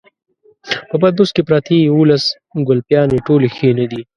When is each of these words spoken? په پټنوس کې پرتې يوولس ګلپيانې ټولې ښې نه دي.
په 0.89 0.95
پټنوس 1.01 1.29
کې 1.35 1.41
پرتې 1.49 1.75
يوولس 1.89 2.23
ګلپيانې 2.67 3.17
ټولې 3.27 3.47
ښې 3.55 3.69
نه 3.79 3.85
دي. 3.91 4.01